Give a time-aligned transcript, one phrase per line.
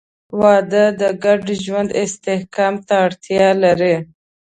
[0.39, 3.95] •واده د ګډ ژوند استحکام ته اړتیا لري.